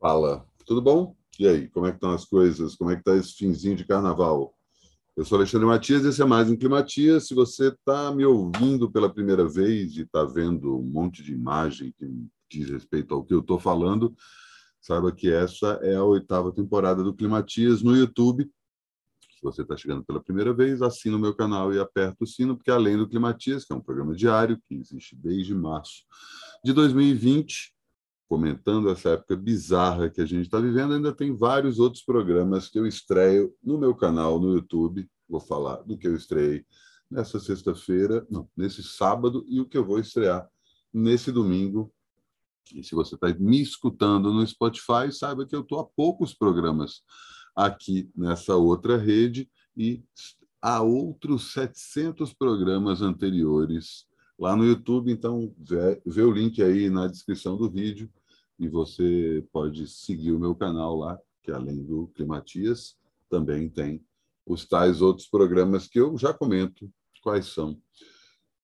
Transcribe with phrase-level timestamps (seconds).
[0.00, 1.16] Fala, tudo bom?
[1.40, 2.76] E aí, como é que estão as coisas?
[2.76, 4.54] Como é que está esse finzinho de carnaval?
[5.16, 7.26] Eu sou Alexandre Matias esse é mais um Climatias.
[7.26, 11.92] Se você está me ouvindo pela primeira vez e está vendo um monte de imagem
[11.98, 12.08] que
[12.48, 14.14] diz respeito ao que eu estou falando,
[14.80, 18.48] saiba que essa é a oitava temporada do Climatias no YouTube.
[19.32, 22.56] Se você está chegando pela primeira vez, assina o meu canal e aperta o sino,
[22.56, 26.04] porque além do Climatias, que é um programa diário que existe desde março
[26.64, 27.76] de 2020,
[28.28, 32.78] comentando essa época bizarra que a gente está vivendo, ainda tem vários outros programas que
[32.78, 35.08] eu estreio no meu canal no YouTube.
[35.26, 36.64] Vou falar do que eu estreiei
[37.10, 40.46] nessa sexta-feira, não, nesse sábado, e o que eu vou estrear
[40.92, 41.90] nesse domingo.
[42.74, 47.02] E se você está me escutando no Spotify, saiba que eu estou a poucos programas
[47.56, 50.04] aqui nessa outra rede e
[50.60, 54.06] há outros 700 programas anteriores
[54.38, 55.10] lá no YouTube.
[55.10, 58.10] Então, vê, vê o link aí na descrição do vídeo
[58.58, 62.96] e você pode seguir o meu canal lá, que além do Climatias,
[63.30, 64.04] também tem
[64.44, 66.90] os tais outros programas que eu já comento
[67.22, 67.78] quais são.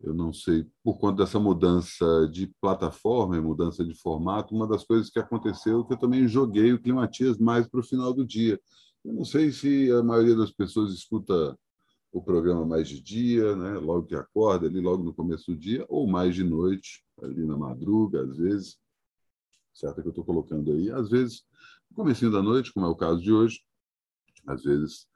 [0.00, 4.84] Eu não sei, por conta dessa mudança de plataforma e mudança de formato, uma das
[4.84, 8.24] coisas que aconteceu é que eu também joguei o Climatias mais para o final do
[8.24, 8.60] dia.
[9.04, 11.58] Eu não sei se a maioria das pessoas escuta
[12.12, 13.78] o programa mais de dia, né?
[13.78, 17.56] logo que acorda, ali logo no começo do dia, ou mais de noite, ali na
[17.56, 18.78] madruga, às vezes
[19.78, 20.90] certa que eu estou colocando aí.
[20.90, 21.44] Às vezes,
[21.90, 23.62] no comecinho da noite, como é o caso de hoje,
[24.46, 25.06] às vezes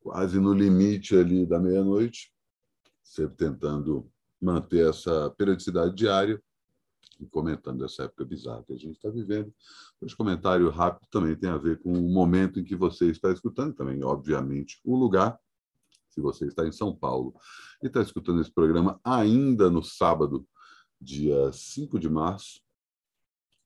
[0.00, 2.32] quase no limite ali da meia-noite,
[3.02, 6.42] sempre tentando manter essa periodicidade diária
[7.18, 9.52] e comentando essa época bizarra que a gente está vivendo.
[10.02, 13.74] Esse comentário rápido também tem a ver com o momento em que você está escutando,
[13.74, 15.38] também, obviamente, o lugar.
[16.10, 17.34] Se você está em São Paulo
[17.82, 20.46] e está escutando esse programa ainda no sábado,
[21.00, 22.63] dia 5 de março,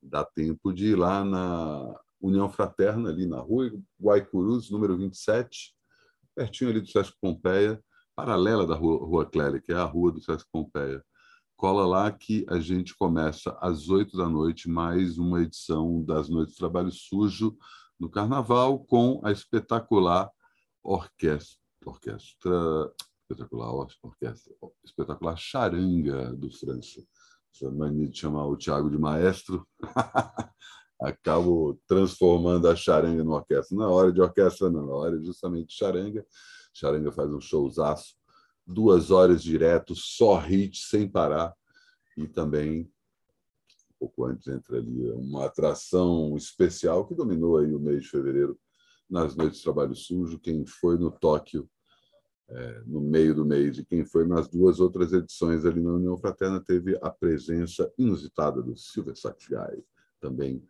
[0.08, 3.70] dá tempo de ir lá na União Fraterna, ali na rua
[4.00, 5.74] Guaicurus, número 27,
[6.34, 7.82] pertinho ali do Sesc Pompeia,
[8.16, 11.04] paralela da rua, rua Clélia, que é a rua do Sesc Pompeia.
[11.56, 16.54] Cola lá que a gente começa às oito da noite mais uma edição das Noites
[16.54, 17.56] de Trabalho Sujo
[17.98, 20.30] no Carnaval com a espetacular
[20.82, 22.92] orquestra, orquestra
[23.28, 24.54] espetacular orquestra,
[24.84, 27.02] espetacular charanga do França
[27.54, 29.66] essa mania de chamar o Tiago de maestro,
[31.00, 33.76] acabo transformando a charanga no orquestra.
[33.76, 36.26] Não é hora de orquestra, não, é hora justamente de charanga.
[36.72, 38.14] Charanga faz um showzaço,
[38.66, 41.54] duas horas direto, só hit, sem parar.
[42.16, 48.02] E também, um pouco antes, entra ali uma atração especial que dominou aí o mês
[48.02, 48.58] de fevereiro
[49.08, 50.38] nas noites de trabalho sujo.
[50.38, 51.68] Quem foi no Tóquio
[52.50, 56.16] é, no meio do mês, e quem foi nas duas outras edições ali na União
[56.16, 59.14] Fraterna teve a presença inusitada do Silver
[59.48, 59.84] Guy,
[60.20, 60.64] também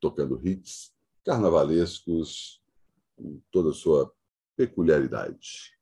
[0.00, 0.92] tocando hits
[1.24, 2.62] carnavalescos
[3.16, 4.12] com toda a sua
[4.56, 5.76] peculiaridade.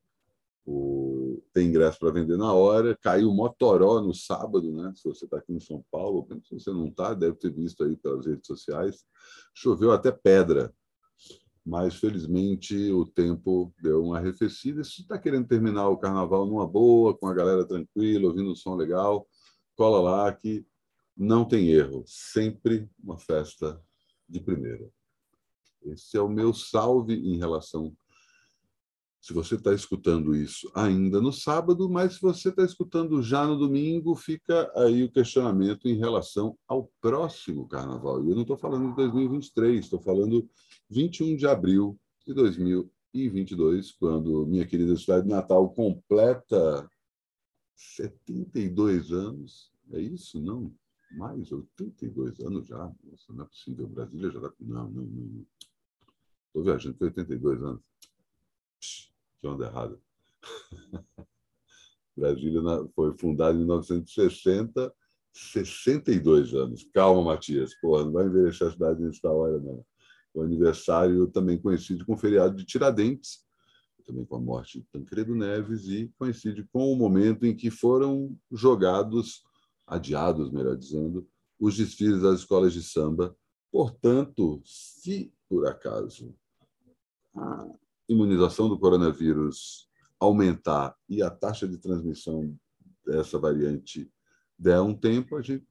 [0.66, 1.42] O...
[1.52, 2.96] Tem ingresso para vender na hora.
[3.00, 4.92] Caiu Motoró no sábado, né?
[4.94, 7.96] Se você está aqui em São Paulo, se você não está, deve ter visto aí
[7.96, 9.06] pelas redes sociais.
[9.54, 10.74] Choveu até pedra
[11.68, 14.82] mas felizmente o tempo deu uma arrefecida.
[14.82, 18.74] Se está querendo terminar o carnaval numa boa, com a galera tranquila, ouvindo um som
[18.74, 19.28] legal,
[19.76, 20.66] cola lá que
[21.14, 22.02] não tem erro.
[22.06, 23.78] Sempre uma festa
[24.26, 24.88] de primeira.
[25.82, 27.94] Esse é o meu salve em relação
[29.20, 33.58] se você está escutando isso ainda no sábado, mas se você está escutando já no
[33.58, 38.24] domingo, fica aí o questionamento em relação ao próximo carnaval.
[38.24, 40.48] E eu não estou falando de 2023, estou falando
[40.88, 46.88] 21 de abril de 2022, quando minha querida cidade de Natal completa
[47.74, 49.72] 72 anos.
[49.92, 50.40] É isso?
[50.40, 50.72] Não?
[51.16, 52.92] Mais 82 anos já?
[53.02, 53.88] Nossa, não é possível.
[53.88, 54.52] Brasília já está.
[54.60, 55.46] Não, não, não.
[56.46, 57.88] Estou viajando, foi 82 anos
[59.40, 59.98] que onda errada.
[62.16, 62.60] Brasília
[62.94, 64.92] foi fundada em 1960,
[65.32, 66.88] 62 anos.
[66.92, 67.74] Calma, Matias.
[67.80, 69.84] Porra, não vai envelhecer a cidade nessa hora, não.
[70.34, 73.46] O aniversário também coincide com o feriado de Tiradentes,
[74.04, 78.36] também com a morte de Tancredo Neves, e coincide com o momento em que foram
[78.50, 79.42] jogados,
[79.86, 81.26] adiados, melhor dizendo,
[81.58, 83.36] os desfiles das escolas de samba.
[83.70, 86.34] Portanto, se por acaso
[88.08, 89.88] imunização do coronavírus
[90.18, 92.56] aumentar e a taxa de transmissão
[93.06, 94.10] dessa variante
[94.58, 95.64] der um tempo, a gente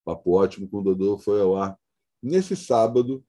[0.04, 1.78] Papo ótimo com o Dodô foi ao ar
[2.20, 3.24] nesse sábado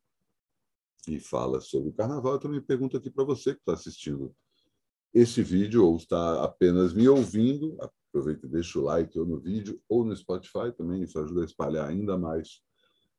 [1.07, 2.33] e fala sobre o carnaval.
[2.33, 4.35] Eu também pergunto aqui para você que está assistindo
[5.13, 9.79] esse vídeo ou está apenas me ouvindo, aproveita e deixa o like ou no vídeo
[9.87, 12.61] ou no Spotify também, isso ajuda a espalhar ainda mais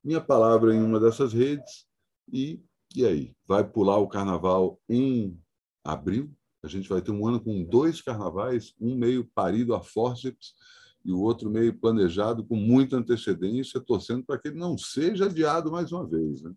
[0.02, 1.86] minha palavra em uma dessas redes.
[2.32, 2.60] E,
[2.94, 5.40] e aí, vai pular o carnaval em
[5.84, 6.34] abril?
[6.64, 10.54] A gente vai ter um ano com dois carnavais, um meio parido a forceps
[11.04, 15.70] e o outro meio planejado com muita antecedência, torcendo para que ele não seja adiado
[15.70, 16.42] mais uma vez.
[16.42, 16.54] Né?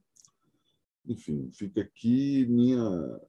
[1.06, 3.20] Enfim, fica aqui minha,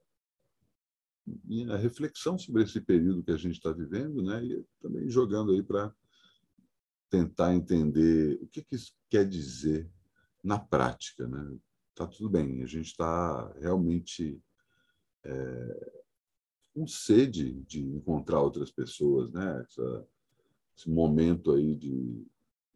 [1.45, 4.45] minha reflexão sobre esse período que a gente está vivendo, né?
[4.45, 5.93] e também jogando aí para
[7.11, 9.91] tentar entender o que, que isso quer dizer
[10.45, 11.27] na prática.
[11.27, 11.59] Né?
[11.97, 14.41] Tá tudo bem, a gente está realmente
[15.25, 16.03] é,
[16.79, 19.65] com sede de encontrar outras pessoas, né?
[19.67, 20.07] Essa,
[20.77, 22.25] esse momento aí de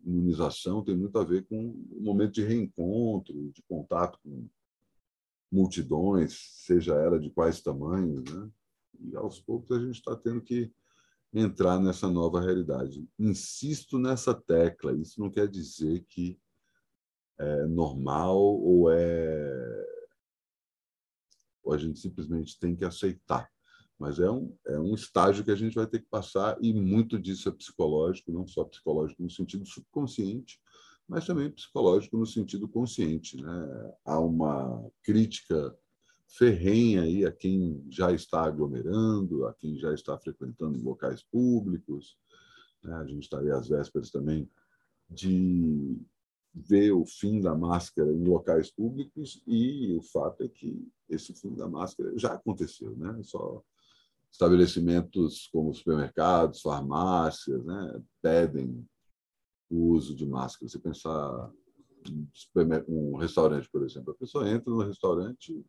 [0.04, 4.48] imunização tem muito a ver com o momento de reencontro, de contato com
[5.50, 8.50] multidões, seja ela de quais tamanhos, né?
[8.98, 10.72] E aos poucos a gente está tendo que
[11.32, 13.08] entrar nessa nova realidade.
[13.16, 14.92] Insisto nessa tecla.
[14.94, 16.38] Isso não quer dizer que
[17.38, 19.86] é normal ou é
[21.62, 23.48] ou a gente simplesmente tem que aceitar
[24.02, 27.20] mas é um, é um estágio que a gente vai ter que passar, e muito
[27.20, 30.60] disso é psicológico, não só psicológico no sentido subconsciente,
[31.06, 33.40] mas também psicológico no sentido consciente.
[33.40, 33.94] Né?
[34.04, 35.72] Há uma crítica
[36.26, 42.18] ferrenha aí a quem já está aglomerando, a quem já está frequentando locais públicos.
[42.82, 42.92] Né?
[42.96, 44.50] A gente está aí às vésperas também
[45.08, 45.96] de
[46.52, 51.54] ver o fim da máscara em locais públicos e o fato é que esse fim
[51.54, 53.20] da máscara já aconteceu, né?
[53.22, 53.62] Só
[54.32, 58.84] estabelecimentos como supermercados, farmácias, né, pedem
[59.70, 60.68] o uso de máscara.
[60.68, 61.50] Você pensar
[62.88, 65.64] um restaurante, por exemplo, a pessoa entra no restaurante,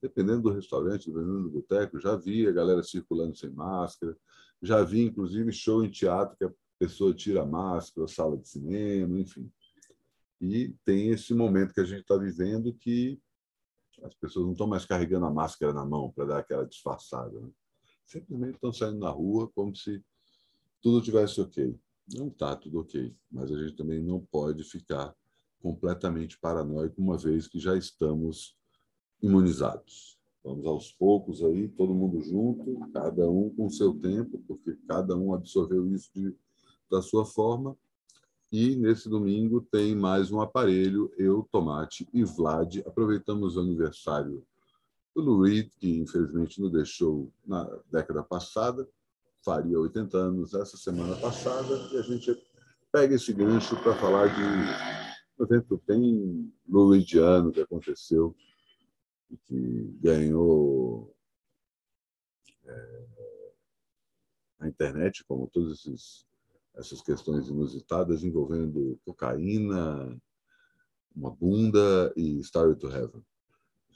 [0.00, 4.16] dependendo do restaurante, dependendo do boteco, já vi a galera circulando sem máscara,
[4.62, 9.18] já vi, inclusive, show em teatro que a pessoa tira a máscara, sala de cinema,
[9.18, 9.50] enfim.
[10.40, 13.20] E tem esse momento que a gente está vivendo que
[14.02, 17.38] as pessoas não estão mais carregando a máscara na mão para dar aquela disfarçada.
[17.38, 17.50] Né?
[18.10, 20.02] Simplesmente estão saindo na rua como se
[20.82, 21.78] tudo tivesse ok.
[22.12, 25.14] Não está tudo ok, mas a gente também não pode ficar
[25.62, 28.56] completamente paranoico uma vez que já estamos
[29.22, 30.18] imunizados.
[30.42, 35.32] Vamos aos poucos aí, todo mundo junto, cada um com seu tempo, porque cada um
[35.32, 36.34] absorveu isso de,
[36.90, 37.76] da sua forma.
[38.50, 42.78] E nesse domingo tem mais um aparelho, eu, Tomate e Vlad.
[42.84, 44.44] Aproveitamos o aniversário
[45.14, 48.88] o Lou Reed, que infelizmente nos deixou na década passada,
[49.44, 52.36] faria 80 anos essa semana passada, e a gente
[52.92, 58.34] pega esse gancho para falar de um evento bem Reediano que aconteceu
[59.30, 61.14] e que ganhou
[62.64, 63.06] é,
[64.60, 66.26] a internet, como todas esses,
[66.74, 70.20] essas questões inusitadas envolvendo cocaína,
[71.14, 73.24] uma bunda e Story to Heaven.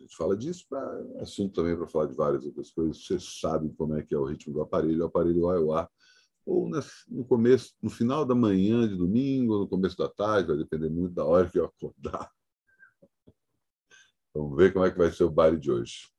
[0.05, 3.07] Gente fala disso para assunto também para falar de várias outras coisas.
[3.07, 5.03] Você sabe como é que é o ritmo do aparelho.
[5.03, 5.91] O aparelho vai ao ar
[6.45, 6.69] ou
[7.09, 11.15] no começo, no final da manhã de domingo, no começo da tarde, vai depender muito
[11.15, 12.31] da hora que eu acordar.
[14.35, 16.11] Vamos ver como é que vai ser o baile de hoje.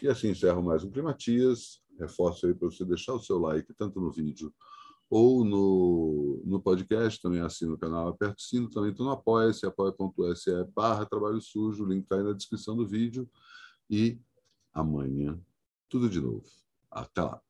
[0.00, 1.82] E assim encerro mais um Primatias.
[1.98, 4.54] Reforço aí para você deixar o seu like, tanto no vídeo
[5.14, 9.66] ou no, no podcast, também assina o canal Aperto o Sino, também estou no Apoia-se,
[9.66, 13.28] apoia.se barra Trabalho Sujo, o link está aí na descrição do vídeo.
[13.90, 14.18] E
[14.72, 15.38] amanhã,
[15.86, 16.46] tudo de novo.
[16.90, 17.42] Até lá.